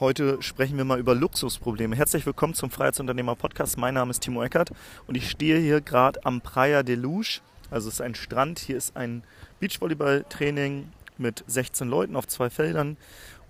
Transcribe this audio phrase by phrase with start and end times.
[0.00, 1.96] Heute sprechen wir mal über Luxusprobleme.
[1.96, 3.76] Herzlich willkommen zum Freiheitsunternehmer Podcast.
[3.78, 4.70] Mein Name ist Timo Eckert
[5.08, 7.40] und ich stehe hier gerade am Praia de Luge.
[7.68, 8.60] Also es ist ein Strand.
[8.60, 9.24] Hier ist ein
[9.58, 12.96] Beachvolleyball-Training mit 16 Leuten auf zwei Feldern.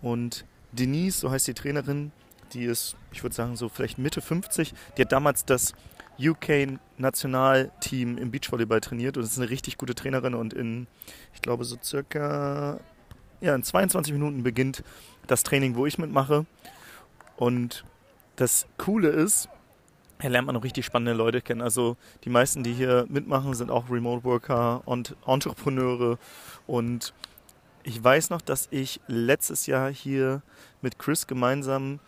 [0.01, 2.13] Und Denise, so heißt die Trainerin,
[2.55, 4.73] die ist, ich würde sagen, so vielleicht Mitte 50.
[4.97, 5.75] Die hat damals das
[6.19, 10.87] UK-Nationalteam im Beachvolleyball trainiert und ist eine richtig gute Trainerin und in,
[11.35, 12.81] ich glaube, so circa
[13.41, 14.83] ja, in 22 Minuten beginnt
[15.27, 16.47] das Training, wo ich mitmache.
[17.37, 17.85] Und
[18.37, 19.49] das Coole ist,
[20.21, 21.63] hier lernt man noch richtig spannende Leute kennen.
[21.63, 26.19] Also die meisten, die hier mitmachen, sind auch Remote Worker und Entrepreneure.
[26.67, 27.15] Und
[27.85, 30.43] ich weiß noch, dass ich letztes Jahr hier
[30.83, 32.01] mit Chris gemeinsam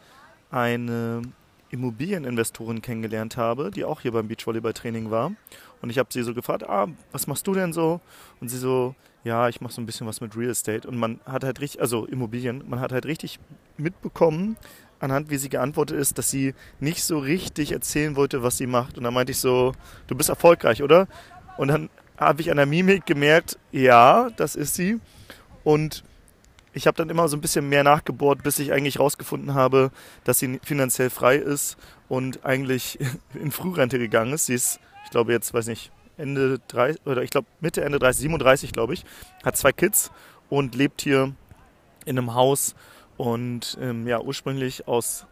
[0.51, 1.23] eine
[1.71, 5.33] Immobilieninvestorin kennengelernt habe, die auch hier beim Beachvolleyball-Training war.
[5.83, 8.01] Und ich habe sie so gefragt, ah, was machst du denn so?
[8.41, 8.95] Und sie so,
[9.25, 10.87] ja, ich mache so ein bisschen was mit Real Estate.
[10.87, 13.38] Und man hat halt richtig, also Immobilien, man hat halt richtig
[13.77, 14.57] mitbekommen,
[14.99, 18.99] anhand wie sie geantwortet ist, dass sie nicht so richtig erzählen wollte, was sie macht.
[18.99, 19.73] Und dann meinte ich so,
[20.07, 21.09] du bist erfolgreich, oder?
[21.57, 25.01] Und dann habe ich an der Mimik gemerkt, ja, das ist sie.
[25.65, 26.05] Und
[26.73, 29.90] ich habe dann immer so ein bisschen mehr nachgebohrt, bis ich eigentlich rausgefunden habe,
[30.24, 31.77] dass sie finanziell frei ist
[32.09, 32.99] und eigentlich
[33.35, 34.46] in Frührente gegangen ist.
[34.46, 34.80] Sie ist
[35.11, 38.95] ich glaube jetzt, weiß nicht, Ende 30, oder ich glaube Mitte, Ende 30, 37 glaube
[38.95, 39.05] ich,
[39.45, 40.13] hat zwei Kids
[40.49, 41.35] und lebt hier
[42.05, 42.77] in einem Haus
[43.17, 45.27] und ähm, ja, ursprünglich aus,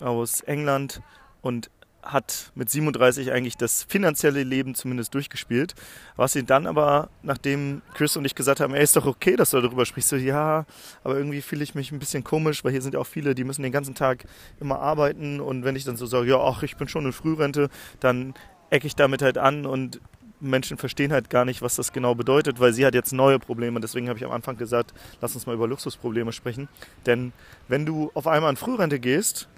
[0.00, 1.00] aus England
[1.42, 1.70] und
[2.02, 5.76] hat mit 37 eigentlich das finanzielle Leben zumindest durchgespielt.
[6.16, 9.50] Was sie dann aber, nachdem Chris und ich gesagt haben, ey, ist doch okay, dass
[9.50, 10.66] du darüber sprichst, so ja,
[11.04, 13.44] aber irgendwie fühle ich mich ein bisschen komisch, weil hier sind ja auch viele, die
[13.44, 14.24] müssen den ganzen Tag
[14.58, 17.68] immer arbeiten und wenn ich dann so sage, ja, ach, ich bin schon in Frührente,
[18.00, 18.34] dann
[18.70, 20.00] ecke ich damit halt an und
[20.40, 23.80] Menschen verstehen halt gar nicht, was das genau bedeutet, weil sie hat jetzt neue Probleme.
[23.80, 26.68] Deswegen habe ich am Anfang gesagt, lass uns mal über Luxusprobleme sprechen.
[27.06, 27.32] Denn
[27.68, 29.48] wenn du auf einmal in Frührente gehst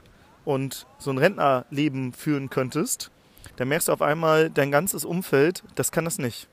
[0.45, 3.11] und so ein Rentnerleben führen könntest,
[3.57, 6.49] dann merkst du auf einmal, dein ganzes Umfeld, das kann das nicht.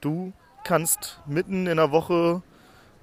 [0.00, 0.32] Du
[0.64, 2.42] kannst mitten in der Woche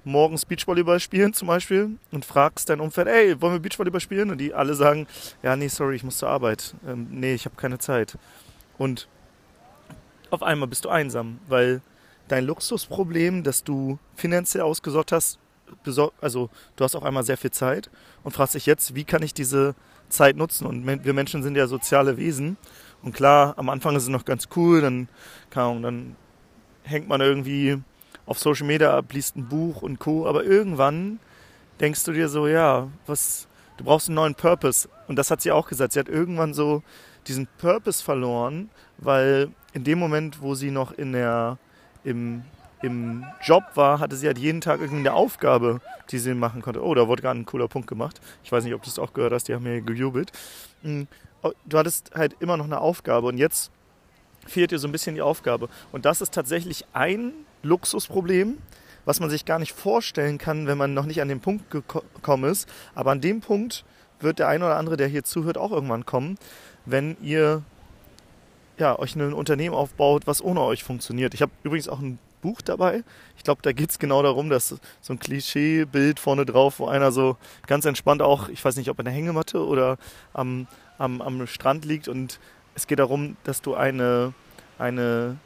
[0.04, 4.30] morgens Beachvolleyball spielen zum Beispiel und fragst dein Umfeld, ey, wollen wir Beachvolleyball spielen?
[4.30, 5.06] Und die alle sagen,
[5.42, 6.74] ja, nee, sorry, ich muss zur Arbeit.
[6.86, 8.16] Ähm, nee, ich habe keine Zeit.
[8.78, 9.08] Und
[10.30, 11.80] auf einmal bist du einsam, weil
[12.28, 15.38] dein Luxusproblem, das du finanziell ausgesorgt hast,
[16.20, 17.90] also du hast auf einmal sehr viel Zeit
[18.22, 19.74] und fragst dich jetzt, wie kann ich diese
[20.08, 20.66] Zeit nutzen?
[20.66, 22.56] Und wir Menschen sind ja soziale Wesen.
[23.02, 25.08] Und klar, am Anfang ist es noch ganz cool, dann,
[25.54, 26.16] Ahnung, dann
[26.84, 27.80] hängt man irgendwie
[28.26, 30.26] auf Social Media ab, liest ein Buch und Co.
[30.26, 31.18] Aber irgendwann
[31.80, 33.46] denkst du dir so, ja, was,
[33.76, 34.88] du brauchst einen neuen Purpose.
[35.08, 35.92] Und das hat sie auch gesagt.
[35.92, 36.82] Sie hat irgendwann so
[37.26, 41.58] diesen Purpose verloren, weil in dem Moment, wo sie noch in der,
[42.04, 42.42] im,
[42.82, 45.80] im Job war, hatte sie halt jeden Tag irgendeine Aufgabe,
[46.10, 46.82] die sie machen konnte.
[46.82, 48.20] Oh, da wurde gerade ein cooler Punkt gemacht.
[48.44, 50.32] Ich weiß nicht, ob du es auch gehört hast, die haben mir gejubelt.
[51.42, 53.70] Oh, du hattest halt immer noch eine Aufgabe und jetzt
[54.46, 55.68] fehlt dir so ein bisschen die Aufgabe.
[55.92, 57.32] Und das ist tatsächlich ein
[57.62, 58.58] Luxusproblem,
[59.04, 62.50] was man sich gar nicht vorstellen kann, wenn man noch nicht an den Punkt gekommen
[62.50, 62.68] ist.
[62.94, 63.84] Aber an dem Punkt
[64.20, 66.38] wird der eine oder andere, der hier zuhört, auch irgendwann kommen,
[66.84, 67.62] wenn ihr
[68.78, 71.34] ja, euch ein Unternehmen aufbaut, was ohne euch funktioniert.
[71.34, 73.04] Ich habe übrigens auch ein Buch dabei.
[73.36, 77.12] Ich glaube, da geht es genau darum, dass so ein Klischeebild vorne drauf, wo einer
[77.12, 77.36] so
[77.66, 79.96] ganz entspannt auch, ich weiß nicht, ob in der Hängematte oder
[80.32, 80.66] am,
[80.98, 82.08] am, am Strand liegt.
[82.08, 82.40] Und
[82.74, 84.34] es geht darum, dass du eine,
[84.78, 85.38] eine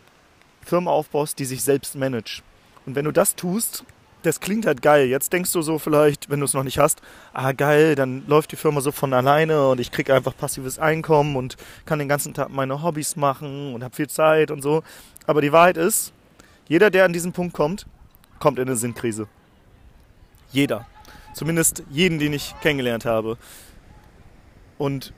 [0.63, 2.43] Firma aufbaust, die sich selbst managt.
[2.85, 3.85] Und wenn du das tust,
[4.23, 5.07] das klingt halt geil.
[5.07, 7.01] Jetzt denkst du so vielleicht, wenn du es noch nicht hast,
[7.33, 11.37] ah geil, dann läuft die Firma so von alleine und ich kriege einfach passives Einkommen
[11.37, 11.57] und
[11.87, 14.83] kann den ganzen Tag meine Hobbys machen und habe viel Zeit und so.
[15.27, 16.13] Aber die Wahrheit ist,
[16.69, 17.87] jeder, der an diesen Punkt kommt,
[18.39, 19.29] kommt in eine Sinnkrise.
[20.51, 20.87] Jeder.
[21.35, 23.39] Zumindest jeden, den ich kennengelernt habe.
[24.77, 25.13] Und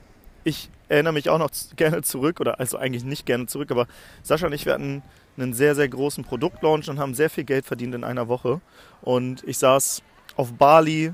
[0.44, 3.86] ich erinnere mich auch noch gerne zurück, oder also eigentlich nicht gerne zurück, aber
[4.22, 5.02] Sascha und ich, wir hatten
[5.40, 8.60] einen sehr, sehr großen Produktlaunch und haben sehr viel Geld verdient in einer Woche.
[9.02, 10.02] Und ich saß
[10.36, 11.12] auf Bali,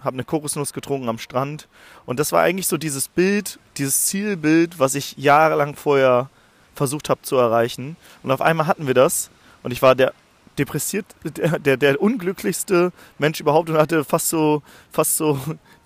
[0.00, 1.68] habe eine Kokosnuss getrunken am Strand.
[2.06, 6.30] Und das war eigentlich so dieses Bild, dieses Zielbild, was ich jahrelang vorher
[6.74, 7.96] versucht habe zu erreichen.
[8.22, 9.30] Und auf einmal hatten wir das.
[9.62, 10.12] Und ich war der
[10.58, 11.06] depressiert,
[11.36, 15.38] der, der, der unglücklichste Mensch überhaupt und hatte fast so, fast so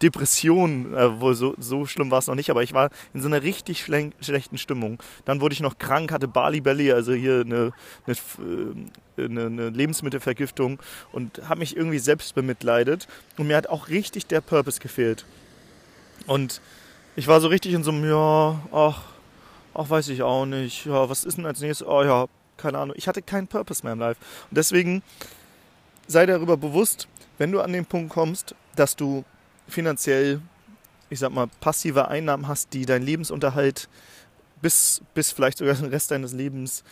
[0.02, 3.28] Depressionen, äh, wohl so, so schlimm war es noch nicht, aber ich war in so
[3.28, 5.02] einer richtig schlechten Stimmung.
[5.24, 7.72] Dann wurde ich noch krank, hatte Bali Belly, also hier eine,
[8.06, 8.86] eine,
[9.16, 10.80] äh, eine, Lebensmittelvergiftung
[11.12, 13.06] und habe mich irgendwie selbst bemitleidet
[13.38, 15.24] und mir hat auch richtig der Purpose gefehlt.
[16.26, 16.60] Und
[17.14, 19.02] ich war so richtig in so einem, ja, ach,
[19.74, 21.86] ach, weiß ich auch nicht, ja, was ist denn als nächstes?
[21.86, 22.26] Oh ja,
[22.62, 22.94] keine Ahnung.
[22.96, 24.20] Ich hatte keinen Purpose mehr im Life.
[24.50, 25.02] Und deswegen
[26.06, 29.24] sei darüber bewusst, wenn du an den Punkt kommst, dass du
[29.68, 30.40] finanziell
[31.12, 33.88] ich sag mal, passive Einnahmen hast, die deinen Lebensunterhalt
[34.62, 36.84] bis, bis vielleicht sogar den Rest deines Lebens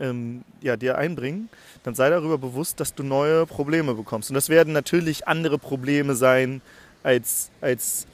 [0.00, 1.48] ähm, ja, dir einbringen,
[1.84, 4.30] dann sei darüber bewusst, dass du neue Probleme bekommst.
[4.30, 6.60] Und das werden natürlich andere Probleme sein,
[7.04, 8.08] als, als,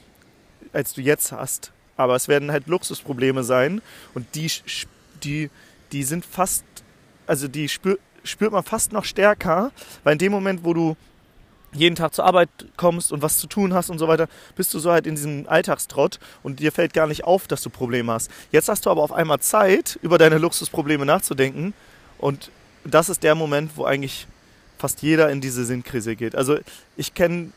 [0.71, 1.71] als du jetzt hast.
[1.97, 3.81] Aber es werden halt Luxusprobleme sein
[4.13, 4.51] und die,
[5.23, 5.49] die,
[5.91, 6.63] die sind fast,
[7.27, 9.71] also die spür, spürt man fast noch stärker,
[10.03, 10.95] weil in dem Moment, wo du
[11.73, 14.79] jeden Tag zur Arbeit kommst und was zu tun hast und so weiter, bist du
[14.79, 18.31] so halt in diesem Alltagstrott und dir fällt gar nicht auf, dass du Probleme hast.
[18.51, 21.73] Jetzt hast du aber auf einmal Zeit, über deine Luxusprobleme nachzudenken
[22.17, 22.49] und
[22.83, 24.27] das ist der Moment, wo eigentlich
[24.77, 26.35] fast jeder in diese Sinnkrise geht.
[26.35, 26.57] Also
[26.95, 27.51] ich kenne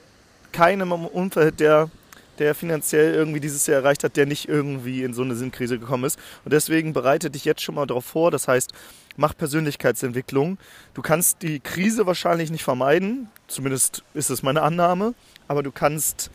[0.53, 1.91] keinen im Umfeld, der,
[2.39, 6.05] der finanziell irgendwie dieses Jahr erreicht hat, der nicht irgendwie in so eine Sinnkrise gekommen
[6.05, 6.19] ist.
[6.45, 8.31] Und deswegen bereite dich jetzt schon mal darauf vor.
[8.31, 8.73] Das heißt,
[9.17, 10.59] mach Persönlichkeitsentwicklung.
[10.95, 15.15] Du kannst die Krise wahrscheinlich nicht vermeiden, zumindest ist es meine Annahme,
[15.49, 16.31] aber du kannst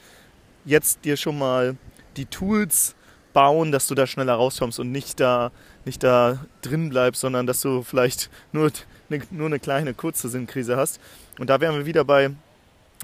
[0.65, 1.75] jetzt dir schon mal
[2.17, 2.95] die Tools
[3.31, 5.51] bauen, dass du da schneller rauskommst und nicht da,
[5.85, 8.71] nicht da drin bleibst, sondern dass du vielleicht nur,
[9.09, 10.99] eine, nur eine kleine, kurze Sinnkrise hast.
[11.39, 12.31] Und da wären wir wieder bei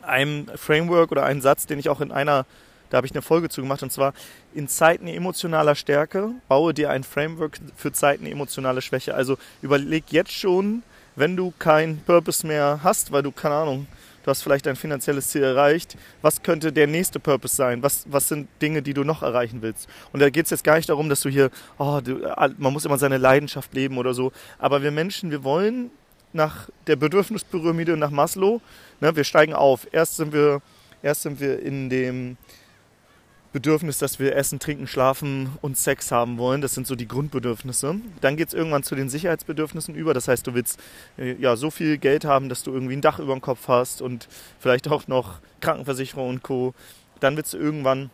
[0.04, 2.46] einem Framework oder einem Satz, den ich auch in einer
[2.90, 4.14] da habe ich eine Folge zu gemacht und zwar
[4.54, 9.14] in Zeiten emotionaler Stärke baue dir ein Framework für Zeiten emotionale Schwäche.
[9.16, 10.84] Also überleg jetzt schon,
[11.16, 13.88] wenn du keinen Purpose mehr hast, weil du, keine Ahnung,
[14.24, 17.84] du hast vielleicht dein finanzielles Ziel erreicht, was könnte der nächste Purpose sein?
[17.84, 19.88] Was, was sind Dinge, die du noch erreichen willst?
[20.14, 22.20] Und da geht es jetzt gar nicht darum, dass du hier, oh, du,
[22.58, 24.32] man muss immer seine Leidenschaft leben oder so.
[24.58, 25.92] Aber wir Menschen, wir wollen
[26.32, 28.62] nach der Bedürfnispyramide nach Maslow,
[29.00, 29.88] ne, wir steigen auf.
[29.92, 30.62] Erst sind wir,
[31.02, 32.38] erst sind wir in dem
[33.52, 36.62] Bedürfnis, dass wir essen, trinken, schlafen und Sex haben wollen.
[36.62, 37.96] Das sind so die Grundbedürfnisse.
[38.22, 40.14] Dann geht es irgendwann zu den Sicherheitsbedürfnissen über.
[40.14, 40.80] Das heißt, du willst
[41.18, 44.02] äh, ja, so viel Geld haben, dass du irgendwie ein Dach über dem Kopf hast
[44.02, 44.28] und
[44.60, 46.76] vielleicht auch noch Krankenversicherung und Co.
[47.20, 48.12] Dann willst du irgendwann,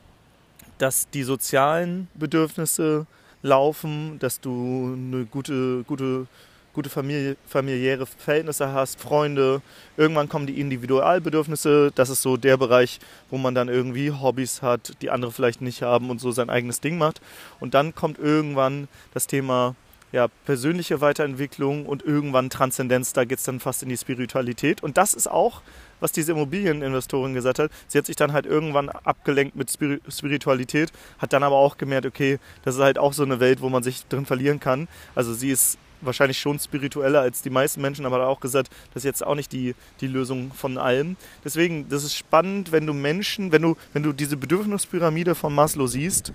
[0.78, 3.06] dass die sozialen Bedürfnisse
[3.42, 6.28] laufen, dass du eine gute, gute
[6.76, 9.62] gute Familie, familiäre Verhältnisse hast, Freunde.
[9.98, 11.92] Irgendwann kommen die Individualbedürfnisse.
[11.96, 13.00] Das ist so der Bereich,
[13.30, 16.82] wo man dann irgendwie Hobbys hat, die andere vielleicht nicht haben und so sein eigenes
[16.82, 17.22] Ding macht.
[17.60, 19.76] Und dann kommt irgendwann das Thema
[20.12, 23.14] ja, persönliche Weiterentwicklung und irgendwann Transzendenz.
[23.14, 24.84] Da geht es dann fast in die Spiritualität.
[24.84, 25.62] Und das ist auch,
[26.02, 27.72] was diese Immobilieninvestorin gesagt hat.
[27.88, 29.72] Sie hat sich dann halt irgendwann abgelenkt mit
[30.10, 33.70] Spiritualität, hat dann aber auch gemerkt, okay, das ist halt auch so eine Welt, wo
[33.70, 34.88] man sich drin verlieren kann.
[35.16, 39.06] Also sie ist wahrscheinlich schon spiritueller als die meisten Menschen, aber auch gesagt, das ist
[39.06, 41.18] jetzt auch nicht die, die Lösung von allem.
[41.44, 45.88] Deswegen, das ist spannend, wenn du Menschen, wenn du, wenn du diese Bedürfnispyramide von Maslow
[45.88, 46.34] siehst,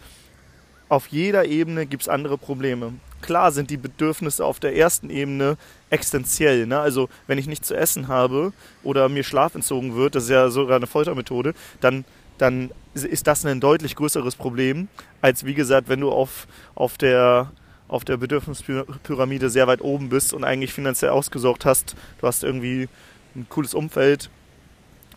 [0.90, 2.92] auf jeder Ebene gibt es andere Probleme.
[3.22, 5.56] Klar sind die Bedürfnisse auf der ersten Ebene
[5.88, 6.66] existenziell.
[6.66, 6.80] Ne?
[6.80, 8.52] Also wenn ich nichts zu essen habe
[8.82, 12.04] oder mir Schlaf entzogen wird, das ist ja sogar eine Foltermethode, dann,
[12.38, 14.88] dann ist das ein deutlich größeres Problem,
[15.20, 17.52] als wie gesagt, wenn du auf, auf der
[17.90, 21.96] auf der Bedürfnispyramide sehr weit oben bist und eigentlich finanziell ausgesorgt hast.
[22.20, 22.88] Du hast irgendwie
[23.34, 24.30] ein cooles Umfeld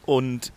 [0.06, 0.52] und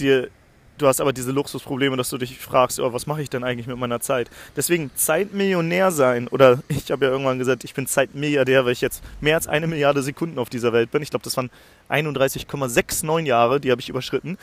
[0.00, 0.30] dir,
[0.78, 3.68] du hast aber diese Luxusprobleme, dass du dich fragst, oh, was mache ich denn eigentlich
[3.68, 4.30] mit meiner Zeit?
[4.56, 9.04] Deswegen Zeitmillionär sein oder ich habe ja irgendwann gesagt, ich bin Zeitmilliardär, weil ich jetzt
[9.20, 11.02] mehr als eine Milliarde Sekunden auf dieser Welt bin.
[11.02, 11.50] Ich glaube, das waren
[11.88, 14.38] 31,69 Jahre, die habe ich überschritten.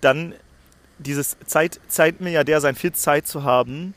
[0.00, 0.34] Dann
[0.98, 3.94] dieses Zeit, Zeitmilliardär sein, viel Zeit zu haben,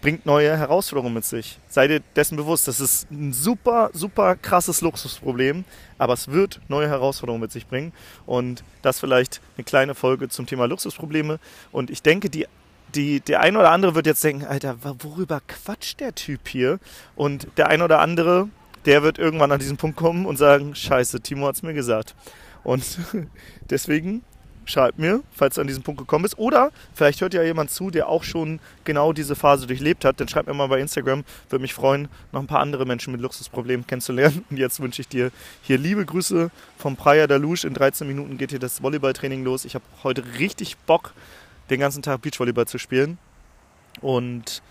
[0.00, 1.58] bringt neue Herausforderungen mit sich.
[1.68, 5.64] Sei dir dessen bewusst, das ist ein super, super krasses Luxusproblem,
[5.98, 7.92] aber es wird neue Herausforderungen mit sich bringen.
[8.26, 11.40] Und das vielleicht eine kleine Folge zum Thema Luxusprobleme.
[11.72, 12.46] Und ich denke, die,
[12.94, 16.78] die, der eine oder andere wird jetzt denken, Alter, worüber quatscht der Typ hier?
[17.16, 18.48] Und der eine oder andere,
[18.84, 22.14] der wird irgendwann an diesen Punkt kommen und sagen, scheiße, Timo hat es mir gesagt.
[22.62, 22.84] Und
[23.70, 24.22] deswegen
[24.68, 26.38] schreib mir, falls du an diesen Punkt gekommen bist.
[26.38, 30.20] Oder vielleicht hört ja jemand zu, der auch schon genau diese Phase durchlebt hat.
[30.20, 31.24] Dann schreib mir mal bei Instagram.
[31.48, 34.44] Würde mich freuen, noch ein paar andere Menschen mit Luxusproblemen kennenzulernen.
[34.50, 35.30] Und jetzt wünsche ich dir
[35.62, 37.66] hier liebe Grüße vom Praia Dalouche.
[37.66, 39.64] In 13 Minuten geht hier das Volleyballtraining los.
[39.64, 41.12] Ich habe heute richtig Bock,
[41.70, 43.18] den ganzen Tag Beachvolleyball zu spielen.
[44.00, 44.62] Und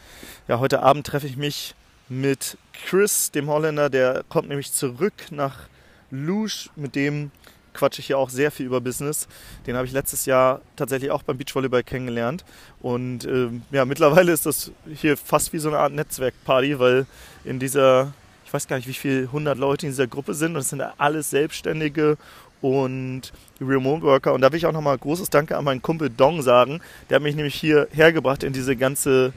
[0.48, 1.76] ja, heute Abend treffe ich mich
[2.10, 3.90] mit Chris, dem Holländer.
[3.90, 5.68] Der kommt nämlich zurück nach
[6.10, 7.32] Luge, mit dem
[7.78, 9.28] quatsche ich ja auch sehr viel über Business.
[9.66, 12.44] Den habe ich letztes Jahr tatsächlich auch beim Beachvolleyball kennengelernt.
[12.82, 17.06] Und ähm, ja, mittlerweile ist das hier fast wie so eine Art Netzwerkparty, weil
[17.46, 18.14] in dieser,
[18.46, 20.56] ich weiß gar nicht, wie viele 100 Leute in dieser Gruppe sind.
[20.56, 22.18] Und es sind alles Selbstständige
[22.62, 23.32] und
[23.62, 24.34] Remote Worker.
[24.34, 26.82] Und da will ich auch nochmal großes Danke an meinen Kumpel Dong sagen.
[27.10, 29.34] Der hat mich nämlich hier hergebracht in diese ganze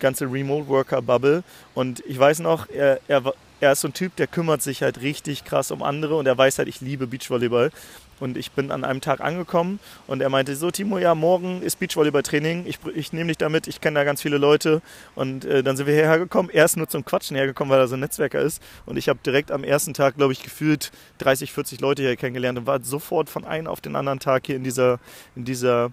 [0.00, 1.44] ganze Remote Worker Bubble.
[1.74, 3.22] Und ich weiß noch, er, er,
[3.60, 6.36] er ist so ein Typ, der kümmert sich halt richtig krass um andere und er
[6.36, 7.70] weiß halt, ich liebe Beachvolleyball.
[8.18, 11.78] Und ich bin an einem Tag angekommen und er meinte, so Timo, ja, morgen ist
[11.78, 14.82] Beachvolleyball-Training, ich, ich nehme dich damit, ich kenne da ganz viele Leute.
[15.14, 17.88] Und äh, dann sind wir hierher gekommen, er ist nur zum Quatschen hergekommen, weil er
[17.88, 18.62] so ein Netzwerker ist.
[18.84, 22.58] Und ich habe direkt am ersten Tag, glaube ich, gefühlt 30, 40 Leute hier kennengelernt
[22.58, 25.00] und war sofort von einem auf den anderen Tag hier in dieser,
[25.34, 25.90] in dieser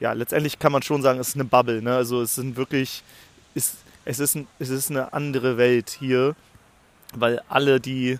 [0.00, 1.82] ja, letztendlich kann man schon sagen, es ist eine Bubble.
[1.82, 1.94] Ne?
[1.94, 3.02] Also es sind wirklich,
[3.54, 6.34] ist, es, ist es ist eine andere Welt hier,
[7.14, 8.18] weil alle, die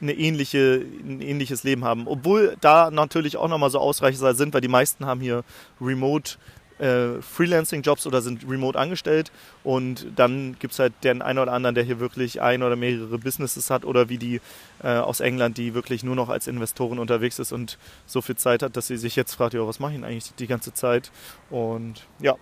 [0.00, 2.06] eine ähnliche, ein ähnliches Leben haben.
[2.06, 5.44] Obwohl da natürlich auch nochmal so Ausreicher sind, weil die meisten haben hier
[5.80, 6.36] Remote
[6.80, 9.30] äh, Freelancing-Jobs oder sind remote angestellt
[9.64, 13.18] und dann gibt es halt den einen oder anderen, der hier wirklich ein oder mehrere
[13.18, 14.40] Businesses hat oder wie die
[14.82, 18.62] äh, aus England, die wirklich nur noch als Investoren unterwegs ist und so viel Zeit
[18.62, 21.10] hat, dass sie sich jetzt fragt, ja, was mache ich eigentlich die ganze Zeit?
[21.50, 22.36] Und ja,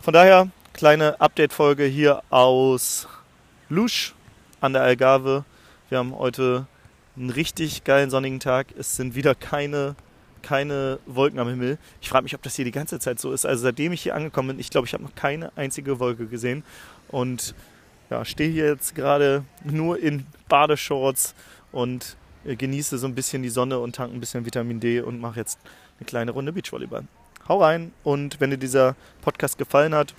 [0.00, 3.08] von daher kleine Update-Folge hier aus
[3.68, 4.14] Lusch
[4.62, 5.44] an der Algarve.
[5.88, 6.66] Wir haben heute
[7.16, 8.68] einen richtig geilen sonnigen Tag.
[8.78, 9.96] Es sind wieder keine,
[10.40, 11.78] keine Wolken am Himmel.
[12.00, 13.44] Ich frage mich, ob das hier die ganze Zeit so ist.
[13.44, 16.62] Also seitdem ich hier angekommen bin, ich glaube, ich habe noch keine einzige Wolke gesehen.
[17.08, 17.56] Und
[18.08, 21.34] ja, stehe hier jetzt gerade nur in Badeshorts
[21.72, 25.40] und genieße so ein bisschen die Sonne und tanke ein bisschen Vitamin D und mache
[25.40, 25.58] jetzt
[25.98, 27.04] eine kleine Runde Beachvolleyball.
[27.48, 30.14] Hau rein und wenn dir dieser Podcast gefallen hat,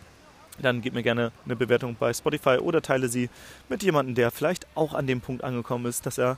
[0.61, 3.29] dann gib mir gerne eine Bewertung bei Spotify oder teile sie
[3.69, 6.37] mit jemandem, der vielleicht auch an dem Punkt angekommen ist, dass er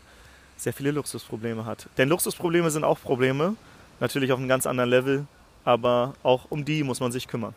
[0.57, 1.89] sehr viele Luxusprobleme hat.
[1.97, 3.55] Denn Luxusprobleme sind auch Probleme,
[3.99, 5.27] natürlich auf einem ganz anderen Level,
[5.65, 7.53] aber auch um die muss man sich kümmern.